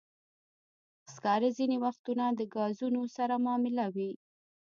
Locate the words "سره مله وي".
3.17-4.11